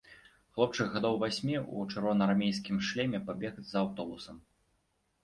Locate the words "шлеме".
2.87-3.19